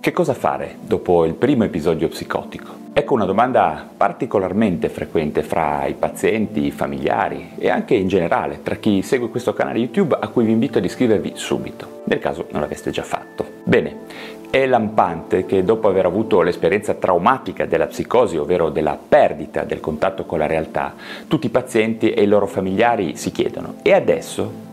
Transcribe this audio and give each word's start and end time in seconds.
Che 0.00 0.12
cosa 0.12 0.32
fare 0.32 0.76
dopo 0.80 1.24
il 1.24 1.34
primo 1.34 1.64
episodio 1.64 2.06
psicotico? 2.06 2.72
Ecco 2.92 3.14
una 3.14 3.24
domanda 3.24 3.84
particolarmente 3.96 4.88
frequente 4.88 5.42
fra 5.42 5.86
i 5.86 5.94
pazienti, 5.94 6.66
i 6.66 6.70
familiari 6.70 7.54
e 7.58 7.68
anche 7.68 7.96
in 7.96 8.06
generale 8.06 8.62
tra 8.62 8.76
chi 8.76 9.02
segue 9.02 9.28
questo 9.28 9.54
canale 9.54 9.80
YouTube 9.80 10.16
a 10.18 10.28
cui 10.28 10.44
vi 10.44 10.52
invito 10.52 10.78
ad 10.78 10.84
iscrivervi 10.84 11.32
subito, 11.34 12.02
nel 12.04 12.20
caso 12.20 12.46
non 12.52 12.60
l'aveste 12.60 12.92
già 12.92 13.02
fatto. 13.02 13.44
Bene, 13.64 13.96
è 14.50 14.64
lampante 14.66 15.44
che 15.44 15.64
dopo 15.64 15.88
aver 15.88 16.06
avuto 16.06 16.42
l'esperienza 16.42 16.94
traumatica 16.94 17.66
della 17.66 17.88
psicosi, 17.88 18.36
ovvero 18.36 18.70
della 18.70 18.96
perdita 18.96 19.64
del 19.64 19.80
contatto 19.80 20.24
con 20.26 20.38
la 20.38 20.46
realtà, 20.46 20.94
tutti 21.26 21.46
i 21.46 21.50
pazienti 21.50 22.12
e 22.12 22.22
i 22.22 22.28
loro 22.28 22.46
familiari 22.46 23.16
si 23.16 23.32
chiedono 23.32 23.74
e 23.82 23.92
adesso 23.92 24.66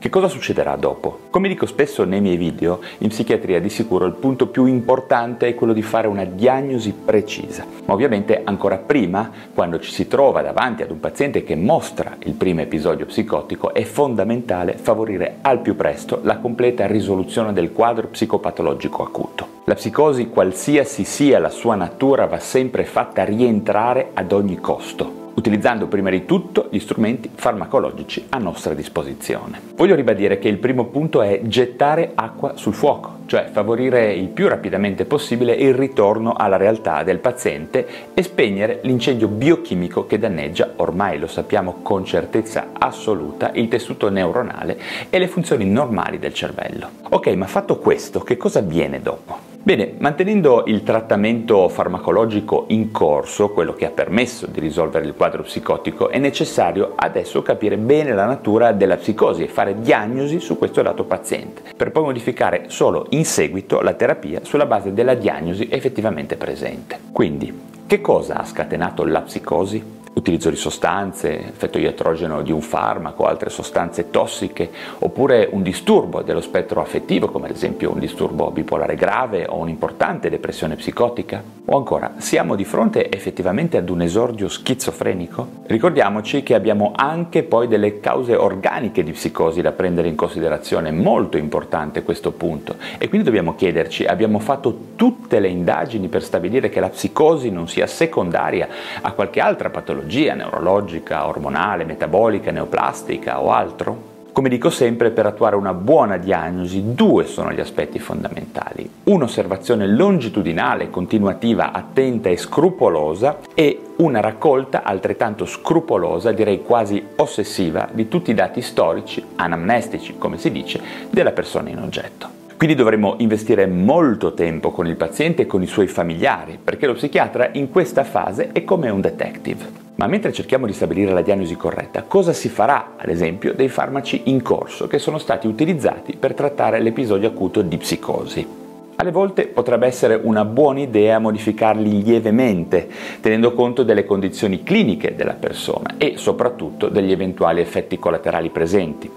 che 0.00 0.08
cosa 0.08 0.28
succederà 0.28 0.76
dopo? 0.76 1.18
Come 1.28 1.46
dico 1.46 1.66
spesso 1.66 2.04
nei 2.04 2.22
miei 2.22 2.38
video, 2.38 2.80
in 2.98 3.08
psichiatria 3.08 3.60
di 3.60 3.68
sicuro 3.68 4.06
il 4.06 4.14
punto 4.14 4.46
più 4.46 4.64
importante 4.64 5.46
è 5.46 5.54
quello 5.54 5.74
di 5.74 5.82
fare 5.82 6.06
una 6.06 6.24
diagnosi 6.24 6.94
precisa. 7.04 7.66
Ma 7.84 7.92
ovviamente 7.92 8.40
ancora 8.42 8.78
prima, 8.78 9.30
quando 9.52 9.78
ci 9.78 9.92
si 9.92 10.08
trova 10.08 10.40
davanti 10.40 10.82
ad 10.82 10.90
un 10.90 11.00
paziente 11.00 11.44
che 11.44 11.54
mostra 11.54 12.16
il 12.20 12.32
primo 12.32 12.62
episodio 12.62 13.04
psicotico, 13.04 13.74
è 13.74 13.82
fondamentale 13.82 14.78
favorire 14.78 15.36
al 15.42 15.60
più 15.60 15.76
presto 15.76 16.20
la 16.22 16.38
completa 16.38 16.86
risoluzione 16.86 17.52
del 17.52 17.70
quadro 17.70 18.06
psicopatologico 18.06 19.02
acuto. 19.02 19.48
La 19.64 19.74
psicosi, 19.74 20.30
qualsiasi 20.30 21.04
sia 21.04 21.38
la 21.38 21.50
sua 21.50 21.74
natura, 21.74 22.24
va 22.24 22.38
sempre 22.38 22.84
fatta 22.86 23.22
rientrare 23.22 24.12
ad 24.14 24.32
ogni 24.32 24.58
costo 24.60 25.19
utilizzando 25.40 25.86
prima 25.86 26.10
di 26.10 26.26
tutto 26.26 26.68
gli 26.70 26.78
strumenti 26.78 27.30
farmacologici 27.34 28.26
a 28.28 28.36
nostra 28.36 28.74
disposizione. 28.74 29.58
Voglio 29.74 29.94
ribadire 29.94 30.38
che 30.38 30.48
il 30.48 30.58
primo 30.58 30.84
punto 30.84 31.22
è 31.22 31.40
gettare 31.44 32.12
acqua 32.14 32.56
sul 32.56 32.74
fuoco, 32.74 33.20
cioè 33.24 33.48
favorire 33.50 34.12
il 34.12 34.28
più 34.28 34.48
rapidamente 34.48 35.06
possibile 35.06 35.54
il 35.54 35.74
ritorno 35.74 36.34
alla 36.34 36.58
realtà 36.58 37.02
del 37.02 37.18
paziente 37.20 37.86
e 38.12 38.22
spegnere 38.22 38.80
l'incendio 38.82 39.28
biochimico 39.28 40.06
che 40.06 40.18
danneggia, 40.18 40.74
ormai 40.76 41.18
lo 41.18 41.26
sappiamo 41.26 41.76
con 41.80 42.04
certezza 42.04 42.68
assoluta, 42.72 43.50
il 43.54 43.68
tessuto 43.68 44.10
neuronale 44.10 44.78
e 45.08 45.18
le 45.18 45.28
funzioni 45.28 45.64
normali 45.64 46.18
del 46.18 46.34
cervello. 46.34 46.88
Ok, 47.08 47.28
ma 47.28 47.46
fatto 47.46 47.78
questo, 47.78 48.20
che 48.20 48.36
cosa 48.36 48.58
avviene 48.58 49.00
dopo? 49.00 49.49
Bene, 49.70 49.94
mantenendo 49.98 50.64
il 50.66 50.82
trattamento 50.82 51.68
farmacologico 51.68 52.64
in 52.70 52.90
corso, 52.90 53.50
quello 53.50 53.72
che 53.72 53.86
ha 53.86 53.90
permesso 53.90 54.48
di 54.48 54.58
risolvere 54.58 55.06
il 55.06 55.14
quadro 55.14 55.44
psicotico, 55.44 56.08
è 56.08 56.18
necessario 56.18 56.94
adesso 56.96 57.40
capire 57.42 57.76
bene 57.76 58.12
la 58.12 58.24
natura 58.24 58.72
della 58.72 58.96
psicosi 58.96 59.44
e 59.44 59.46
fare 59.46 59.80
diagnosi 59.80 60.40
su 60.40 60.58
questo 60.58 60.82
dato 60.82 61.04
paziente, 61.04 61.62
per 61.76 61.92
poi 61.92 62.02
modificare 62.02 62.64
solo 62.66 63.06
in 63.10 63.24
seguito 63.24 63.80
la 63.80 63.92
terapia 63.92 64.40
sulla 64.42 64.66
base 64.66 64.92
della 64.92 65.14
diagnosi 65.14 65.68
effettivamente 65.70 66.34
presente. 66.34 66.98
Quindi, 67.12 67.56
che 67.86 68.00
cosa 68.00 68.38
ha 68.38 68.44
scatenato 68.44 69.04
la 69.04 69.20
psicosi? 69.20 69.99
Utilizzo 70.20 70.50
di 70.50 70.56
sostanze, 70.56 71.48
effetto 71.48 71.78
iatrogeno 71.78 72.42
di 72.42 72.52
un 72.52 72.60
farmaco, 72.60 73.24
altre 73.24 73.50
sostanze 73.50 74.10
tossiche, 74.10 74.70
oppure 74.98 75.48
un 75.50 75.62
disturbo 75.62 76.22
dello 76.22 76.42
spettro 76.42 76.80
affettivo, 76.80 77.28
come 77.28 77.48
ad 77.48 77.54
esempio 77.54 77.90
un 77.90 77.98
disturbo 77.98 78.50
bipolare 78.50 78.94
grave 78.94 79.46
o 79.48 79.56
un'importante 79.56 80.30
depressione 80.30 80.76
psicotica? 80.76 81.42
O 81.64 81.76
ancora, 81.76 82.14
siamo 82.18 82.54
di 82.54 82.64
fronte 82.64 83.10
effettivamente 83.10 83.76
ad 83.78 83.88
un 83.88 84.02
esordio 84.02 84.48
schizofrenico? 84.48 85.48
Ricordiamoci 85.66 86.42
che 86.42 86.54
abbiamo 86.54 86.92
anche 86.94 87.42
poi 87.42 87.66
delle 87.66 88.00
cause 88.00 88.34
organiche 88.34 89.02
di 89.02 89.12
psicosi 89.12 89.62
da 89.62 89.72
prendere 89.72 90.08
in 90.08 90.16
considerazione, 90.16 90.90
molto 90.90 91.38
importante 91.38 92.02
questo 92.02 92.32
punto, 92.32 92.76
e 92.98 93.08
quindi 93.08 93.26
dobbiamo 93.26 93.54
chiederci, 93.54 94.04
abbiamo 94.04 94.38
fatto 94.38 94.88
tutte 94.96 95.40
le 95.40 95.48
indagini 95.48 96.08
per 96.08 96.22
stabilire 96.22 96.68
che 96.68 96.80
la 96.80 96.90
psicosi 96.90 97.50
non 97.50 97.68
sia 97.68 97.86
secondaria 97.86 98.68
a 99.00 99.12
qualche 99.12 99.40
altra 99.40 99.70
patologia? 99.70 100.08
Patologia 100.10 100.34
neurologica, 100.34 101.28
ormonale, 101.28 101.84
metabolica, 101.84 102.50
neoplastica 102.50 103.40
o 103.40 103.52
altro? 103.52 104.08
Come 104.32 104.48
dico 104.48 104.68
sempre, 104.68 105.10
per 105.10 105.26
attuare 105.26 105.54
una 105.54 105.72
buona 105.72 106.16
diagnosi 106.16 106.94
due 106.94 107.26
sono 107.26 107.52
gli 107.52 107.60
aspetti 107.60 108.00
fondamentali. 108.00 108.88
Un'osservazione 109.04 109.86
longitudinale, 109.86 110.90
continuativa, 110.90 111.70
attenta 111.70 112.28
e 112.28 112.36
scrupolosa 112.36 113.38
e 113.54 113.80
una 113.98 114.20
raccolta 114.20 114.82
altrettanto 114.82 115.46
scrupolosa, 115.46 116.32
direi 116.32 116.62
quasi 116.62 117.00
ossessiva, 117.16 117.88
di 117.92 118.08
tutti 118.08 118.32
i 118.32 118.34
dati 118.34 118.62
storici, 118.62 119.24
anamnestici, 119.36 120.16
come 120.18 120.38
si 120.38 120.50
dice, 120.50 120.80
della 121.08 121.32
persona 121.32 121.68
in 121.68 121.78
oggetto. 121.78 122.38
Quindi 122.56 122.76
dovremo 122.76 123.14
investire 123.18 123.66
molto 123.66 124.34
tempo 124.34 124.70
con 124.70 124.86
il 124.86 124.96
paziente 124.96 125.42
e 125.42 125.46
con 125.46 125.62
i 125.62 125.66
suoi 125.66 125.86
familiari, 125.86 126.58
perché 126.62 126.86
lo 126.86 126.94
psichiatra 126.94 127.50
in 127.52 127.70
questa 127.70 128.04
fase 128.04 128.50
è 128.52 128.64
come 128.64 128.90
un 128.90 129.00
detective. 129.00 129.79
Ma 130.00 130.06
mentre 130.06 130.32
cerchiamo 130.32 130.64
di 130.64 130.72
stabilire 130.72 131.12
la 131.12 131.20
diagnosi 131.20 131.56
corretta, 131.56 132.04
cosa 132.04 132.32
si 132.32 132.48
farà, 132.48 132.94
ad 132.96 133.10
esempio, 133.10 133.52
dei 133.52 133.68
farmaci 133.68 134.22
in 134.30 134.40
corso 134.40 134.86
che 134.86 134.98
sono 134.98 135.18
stati 135.18 135.46
utilizzati 135.46 136.16
per 136.16 136.32
trattare 136.32 136.80
l'episodio 136.80 137.28
acuto 137.28 137.60
di 137.60 137.76
psicosi? 137.76 138.59
Alle 139.00 139.12
volte 139.12 139.46
potrebbe 139.46 139.86
essere 139.86 140.20
una 140.22 140.44
buona 140.44 140.80
idea 140.80 141.18
modificarli 141.18 142.02
lievemente, 142.02 142.86
tenendo 143.22 143.54
conto 143.54 143.82
delle 143.82 144.04
condizioni 144.04 144.62
cliniche 144.62 145.14
della 145.16 145.32
persona 145.32 145.94
e 145.96 146.18
soprattutto 146.18 146.90
degli 146.90 147.10
eventuali 147.10 147.62
effetti 147.62 147.98
collaterali 147.98 148.50
presenti. 148.50 149.10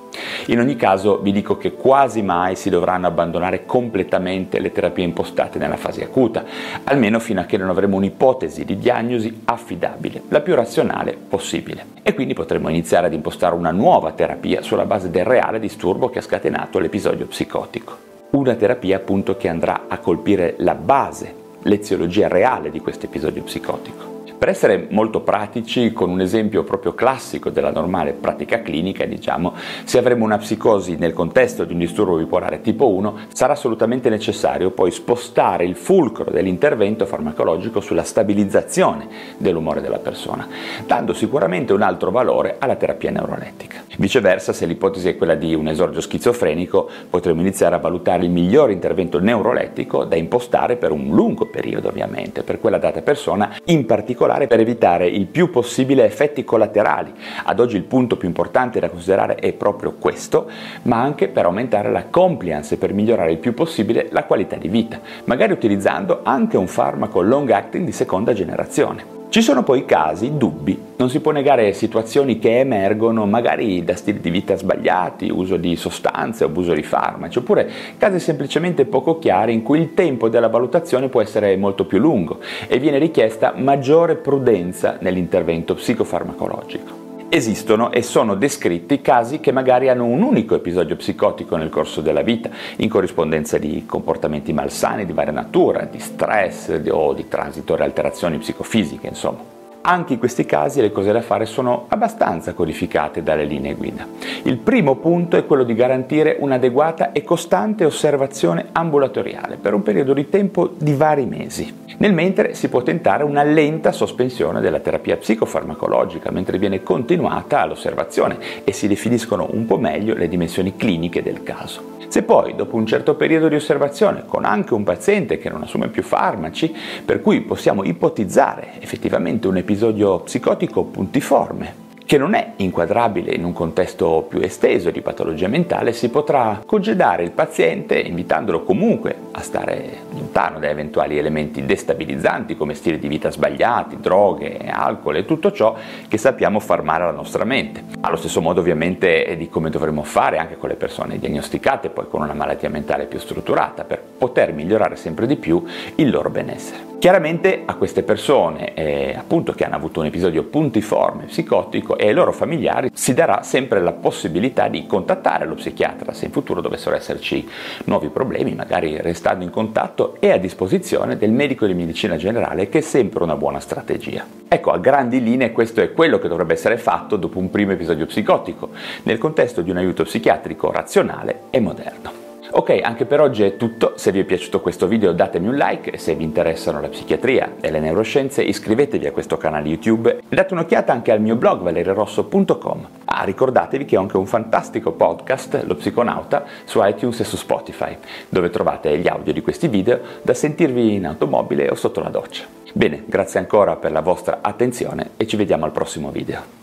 In 0.46 0.60
ogni 0.62 0.78
caso 0.78 1.20
vi 1.20 1.34
dico 1.34 1.58
che 1.58 1.74
quasi 1.74 2.22
mai 2.22 2.56
si 2.56 2.70
dovranno 2.70 3.08
abbandonare 3.08 3.66
completamente 3.66 4.62
le 4.62 4.72
terapie 4.72 5.04
impostate 5.04 5.60
nella 5.60 5.76
fase 5.76 6.02
acuta, 6.02 6.46
almeno 6.86 7.20
fino 7.20 7.42
a 7.42 7.44
che 7.44 7.58
non 7.58 7.68
avremo 7.68 7.98
un'ipotesi 7.98 8.64
di 8.64 8.78
diagnosi 8.78 9.42
affidabile, 9.44 10.22
la 10.30 10.40
più 10.40 10.56
razionale 10.56 11.18
possibile. 11.28 11.88
E 12.04 12.14
quindi 12.14 12.34
potremo 12.34 12.70
iniziare 12.70 13.08
ad 13.08 13.14
impostare 13.14 13.54
una 13.54 13.72
nuova 13.72 14.14
terapia 14.14 14.62
sulla 14.62 14.86
base 14.86 15.10
del 15.10 15.26
reale 15.26 15.60
disturbo 15.60 16.08
che 16.08 16.20
ha 16.20 16.22
scatenato 16.22 16.80
l'episodio 16.80 17.26
psicotico 17.26 18.12
una 18.34 18.56
terapia 18.56 18.98
appunto 18.98 19.38
che 19.38 19.48
andrà 19.48 19.86
a 19.88 20.00
colpire 20.00 20.56
la 20.58 20.74
base, 20.74 21.34
l'eziologia 21.64 22.28
reale 22.28 22.72
di 22.72 22.80
questo 22.80 23.06
episodio 23.06 23.44
psicotico. 23.44 24.13
Per 24.44 24.52
essere 24.52 24.88
molto 24.90 25.22
pratici, 25.22 25.94
con 25.94 26.10
un 26.10 26.20
esempio 26.20 26.66
proprio 26.66 26.94
classico 26.94 27.50
della 27.50 27.72
normale 27.72 28.12
pratica 28.12 28.62
clinica, 28.62 29.06
diciamo, 29.06 29.54
se 29.86 29.98
avremo 29.98 30.26
una 30.26 30.38
psicosi 30.38 30.98
nel 30.98 31.14
contesto 31.14 31.64
di 31.64 31.72
un 31.72 31.80
disturbo 31.80 32.18
bipolare 32.18 32.60
tipo 32.60 32.90
1, 32.90 33.20
sarà 33.32 33.54
assolutamente 33.54 34.10
necessario 34.10 34.72
poi 34.72 34.92
spostare 34.92 35.64
il 35.64 35.78
fulcro 35.78 36.30
dell'intervento 36.30 37.06
farmacologico 37.06 37.80
sulla 37.80 38.04
stabilizzazione 38.04 39.08
dell'umore 39.38 39.80
della 39.80 40.00
persona, 40.00 40.46
dando 40.86 41.14
sicuramente 41.14 41.72
un 41.72 41.82
altro 41.82 42.12
valore 42.12 42.58
alla 42.60 42.76
terapia 42.76 43.12
neurolettica. 43.12 43.82
Viceversa, 43.96 44.52
se 44.52 44.66
l'ipotesi 44.66 45.08
è 45.08 45.16
quella 45.16 45.36
di 45.36 45.54
un 45.54 45.70
esordio 45.70 46.02
schizofrenico, 46.02 46.90
potremo 47.10 47.40
iniziare 47.40 47.76
a 47.76 47.80
valutare 47.80 48.24
il 48.24 48.30
miglior 48.30 48.72
intervento 48.72 49.22
neurolettico 49.22 50.04
da 50.04 50.18
impostare 50.18 50.76
per 50.76 50.92
un 50.92 51.12
lungo 51.12 51.46
periodo, 51.46 51.88
ovviamente, 51.88 52.44
per 52.44 52.60
quella 52.60 52.78
data 52.78 53.02
persona, 53.02 53.56
in 53.66 53.86
particolare 53.86 54.32
particolare 54.34 54.48
per 54.48 54.60
evitare 54.60 55.08
il 55.08 55.28
più 55.28 55.50
possibile 55.50 56.06
effetti 56.06 56.44
collaterali. 56.44 57.14
Ad 57.44 57.60
oggi 57.60 57.76
il 57.76 57.84
punto 57.84 58.18
più 58.18 58.28
importante 58.28 58.80
da 58.80 58.90
considerare 58.90 59.36
è 59.36 59.54
proprio 59.54 59.94
questo, 60.00 60.50
ma 60.84 61.02
anche 61.02 61.28
per 61.28 61.46
aumentare 61.46 61.92
la 61.92 62.06
compliance 62.10 62.74
e 62.74 62.78
per 62.78 62.94
migliorare 62.94 63.32
il 63.32 63.38
più 63.38 63.54
possibile 63.54 64.08
la 64.12 64.24
qualità 64.24 64.56
di 64.56 64.68
vita, 64.68 65.00
magari 65.26 65.54
utilizzando 65.54 66.22
anche 66.24 66.58
un 66.58 66.68
farmaco 66.68 67.22
long 67.22 67.50
acting 67.50 67.86
di 67.86 67.92
seconda 67.92 68.34
generazione. 68.34 69.23
Ci 69.34 69.42
sono 69.42 69.64
poi 69.64 69.84
casi, 69.86 70.38
dubbi, 70.38 70.80
non 70.98 71.10
si 71.10 71.20
può 71.20 71.32
negare 71.32 71.74
situazioni 71.74 72.38
che 72.38 72.60
emergono 72.60 73.26
magari 73.26 73.84
da 73.84 73.96
stili 73.96 74.20
di 74.20 74.30
vita 74.30 74.56
sbagliati, 74.56 75.32
uso 75.32 75.58
di 75.58 75.76
sostanze, 75.76 76.44
abuso 76.44 76.72
di 76.74 76.84
farmaci, 76.84 77.40
oppure 77.40 77.68
casi 77.98 78.20
semplicemente 78.20 78.86
poco 78.86 79.18
chiari 79.18 79.54
in 79.54 79.64
cui 79.64 79.80
il 79.80 79.96
tempo 79.96 80.30
della 80.30 80.50
valutazione 80.50 81.10
può 81.10 81.20
essere 81.20 81.58
molto 81.58 81.88
più 81.88 81.98
lungo 81.98 82.42
e 82.68 82.78
viene 82.78 83.00
richiesta 83.00 83.56
maggiore 83.58 84.18
prudenza 84.18 84.98
nell'intervento 85.00 85.74
psicofarmacologico. 85.74 87.03
Esistono 87.36 87.92
e 87.92 88.04
sono 88.04 88.36
descritti 88.36 89.02
casi 89.02 89.40
che 89.40 89.52
magari 89.52 89.90
hanno 89.90 90.06
un 90.06 90.22
unico 90.22 90.54
episodio 90.54 90.96
psicotico 90.96 91.56
nel 91.56 91.70
corso 91.70 92.00
della 92.00 92.22
vita, 92.22 92.52
in 92.76 92.88
corrispondenza 92.88 93.58
di 93.58 93.86
comportamenti 93.88 94.54
malsani 94.54 95.04
di 95.04 95.14
varia 95.14 95.32
natura, 95.32 95.86
di 95.86 95.98
stress 95.98 96.80
o 96.92 97.12
di 97.14 97.28
transitorie 97.28 97.86
alterazioni 97.86 98.38
psicofisiche, 98.38 99.08
insomma. 99.08 99.40
Anche 99.82 100.14
in 100.14 100.20
questi 100.20 100.46
casi 100.46 100.80
le 100.80 100.92
cose 100.92 101.12
da 101.12 101.24
fare 101.24 101.48
sono 101.48 101.86
abbastanza 101.88 102.54
codificate 102.54 103.24
dalle 103.24 103.46
linee 103.46 103.74
guida. 103.74 104.06
Il 104.44 104.60
primo 104.60 104.98
punto 104.98 105.36
è 105.36 105.48
quello 105.48 105.64
di 105.64 105.74
garantire 105.74 106.38
un'adeguata 106.40 107.14
e 107.14 107.24
costante 107.24 107.84
osservazione 107.84 108.68
ambulatoriale 108.72 109.58
per 109.58 109.74
un 109.74 109.82
periodo 109.82 110.14
di 110.14 110.30
tempo 110.30 110.70
di 110.78 110.94
vari 110.94 111.26
mesi. 111.26 111.82
Nel 112.04 112.14
mentre 112.14 112.54
si 112.54 112.68
può 112.68 112.84
tentare 112.84 113.24
una 113.24 113.44
lenta 113.44 113.94
sospensione 113.94 114.60
della 114.60 114.82
terapia 114.82 115.16
psicofarmacologica 115.16 116.32
mentre 116.32 116.58
viene 116.58 116.84
continuata 116.84 117.64
l'osservazione 117.64 118.38
e 118.66 118.74
si 118.74 118.90
definiscono 118.90 119.48
un 119.54 119.66
po' 119.66 119.78
meglio 119.78 120.14
le 120.14 120.28
dimensioni 120.28 120.76
cliniche 120.76 121.24
del 121.24 121.44
caso. 121.44 121.92
Se 122.10 122.24
poi, 122.24 122.56
dopo 122.56 122.76
un 122.76 122.86
certo 122.86 123.16
periodo 123.16 123.48
di 123.48 123.56
osservazione, 123.56 124.26
con 124.26 124.44
anche 124.44 124.74
un 124.74 124.84
paziente 124.84 125.38
che 125.38 125.50
non 125.50 125.62
assume 125.62 125.88
più 125.88 126.04
farmaci, 126.04 126.76
per 127.06 127.22
cui 127.22 127.40
possiamo 127.40 127.86
ipotizzare 127.86 128.82
effettivamente 128.82 129.48
un 129.48 129.56
episodio 129.56 130.20
psicotico 130.20 130.84
puntiforme, 130.84 131.83
che 132.06 132.18
non 132.18 132.34
è 132.34 132.54
inquadrabile 132.58 133.34
in 133.34 133.44
un 133.44 133.54
contesto 133.54 134.26
più 134.28 134.40
esteso 134.40 134.92
di 134.92 135.02
patologia 135.02 135.48
mentale, 135.48 135.94
si 135.94 136.10
potrà 136.10 136.62
congedare 136.66 137.24
il 137.24 137.32
paziente 137.32 138.00
invitandolo 138.00 138.64
comunque 138.64 139.16
a 139.32 139.42
stare 139.42 140.02
lontano 140.34 140.60
da 140.60 140.70
eventuali 140.70 141.18
elementi 141.18 141.64
destabilizzanti 141.64 142.58
come 142.58 142.74
stili 142.74 142.98
di 142.98 143.08
vita 143.08 143.30
sbagliati, 143.30 144.00
droghe, 144.00 144.60
alcol 144.68 145.18
e 145.18 145.26
tutto 145.26 145.52
ciò 145.52 145.76
che 146.08 146.18
sappiamo 146.18 146.60
far 146.60 146.82
male 146.82 147.04
alla 147.04 147.12
nostra 147.12 147.44
mente. 147.44 147.84
Allo 148.02 148.16
stesso 148.16 148.42
modo 148.42 148.60
ovviamente 148.60 149.36
di 149.38 149.48
come 149.48 149.70
dovremmo 149.70 150.04
fare 150.04 150.38
anche 150.38 150.58
con 150.58 150.70
le 150.70 150.76
persone 150.76 151.20
diagnosticate 151.20 151.90
poi 151.90 152.08
con 152.10 152.22
una 152.22 152.34
malattia 152.34 152.70
mentale 152.70 153.06
più 153.06 153.20
strutturata 153.20 153.84
per 153.84 154.02
poter 154.18 154.54
migliorare 154.54 154.96
sempre 154.96 155.28
di 155.28 155.36
più 155.36 155.64
il 155.96 156.10
loro 156.10 156.30
benessere. 156.30 156.93
Chiaramente 157.04 157.64
a 157.66 157.76
queste 157.76 158.02
persone 158.02 158.74
eh, 158.76 159.14
appunto 159.14 159.52
che 159.52 159.66
hanno 159.66 159.76
avuto 159.76 160.00
un 160.00 160.06
episodio 160.06 160.44
puntiforme 160.46 161.26
psicotico 161.26 161.98
e 161.98 162.08
ai 162.08 162.14
loro 162.14 162.32
familiari 162.32 162.92
si 162.94 163.14
darà 163.14 163.44
sempre 163.44 163.82
la 163.82 163.92
possibilità 163.92 164.70
di 164.70 164.86
contattare 164.88 165.46
lo 165.46 165.56
psichiatra 165.56 166.14
se 166.14 166.28
in 166.28 166.32
futuro 166.32 166.62
dovessero 166.62 166.96
esserci 166.96 167.46
nuovi 167.88 168.08
problemi, 168.08 168.56
magari 168.56 169.02
restando 169.02 169.44
in 169.44 169.50
contatto 169.50 170.16
e 170.22 170.32
a 170.32 170.38
disposizione 170.38 171.18
del 171.18 171.34
medico 171.34 171.66
di 171.66 171.74
medicina 171.74 172.16
generale 172.16 172.70
che 172.70 172.78
è 172.78 172.82
sempre 172.82 173.24
una 173.24 173.36
buona 173.36 173.60
strategia. 173.60 174.26
Ecco, 174.48 174.72
a 174.72 174.78
grandi 174.78 175.22
linee 175.22 175.52
questo 175.52 175.82
è 175.82 175.92
quello 175.92 176.20
che 176.20 176.30
dovrebbe 176.30 176.54
essere 176.54 176.78
fatto 176.78 177.18
dopo 177.18 177.38
un 177.38 177.50
primo 177.50 177.74
episodio 177.74 178.06
psicotico, 178.06 178.70
nel 179.04 179.18
contesto 179.18 179.62
di 179.62 179.72
un 179.72 179.76
aiuto 179.76 180.04
psichiatrico 180.04 180.72
razionale 180.72 181.42
e 181.50 181.60
moderno. 181.60 182.23
Ok, 182.56 182.80
anche 182.84 183.06
per 183.06 183.20
oggi 183.20 183.42
è 183.42 183.58
tutto. 183.58 183.94
Se 183.96 184.12
vi 184.12 184.20
è 184.20 184.24
piaciuto 184.26 184.62
questo 184.62 184.86
video 184.86 185.12
datemi 185.12 185.48
un 185.48 185.56
like 185.56 185.90
e 185.90 185.98
se 185.98 186.14
vi 186.14 186.24
interessano 186.24 186.80
la 186.80 186.88
psichiatria 186.88 187.56
e 187.60 187.72
le 187.72 187.80
neuroscienze 187.80 188.44
iscrivetevi 188.44 189.08
a 189.08 189.12
questo 189.12 189.38
canale 189.38 189.68
YouTube 189.68 190.20
e 190.30 190.36
date 190.36 190.54
un'occhiata 190.54 190.94
anche 190.94 191.12
al 191.12 191.20
mio 191.20 191.36
blog 191.36 191.62
valerirosso.com. 191.62 192.88
Ah, 193.06 193.24
ricordatevi 193.24 193.86
che 193.86 193.98
ho 193.98 194.02
anche 194.02 194.18
un 194.18 194.28
fantastico 194.28 194.92
podcast, 194.92 195.64
Lo 195.66 195.74
Psiconauta, 195.74 196.46
su 196.66 196.80
iTunes 196.84 197.22
e 197.22 197.24
su 197.24 197.38
Spotify, 197.38 197.98
dove 198.30 198.52
trovate 198.52 199.00
gli 199.00 199.08
audio 199.08 199.34
di 199.34 199.42
questi 199.42 199.68
video 199.68 200.00
da 200.22 200.36
sentirvi 200.36 200.94
in 200.94 201.08
automobile 201.08 201.72
o 201.72 201.76
sotto 201.76 202.02
la 202.02 202.10
doccia. 202.10 202.44
Bene, 202.72 203.02
grazie 203.08 203.40
ancora 203.40 203.78
per 203.78 203.92
la 203.92 204.02
vostra 204.02 204.40
attenzione 204.44 205.12
e 205.18 205.26
ci 205.26 205.38
vediamo 205.38 205.66
al 205.66 205.72
prossimo 205.72 206.12
video. 206.12 206.63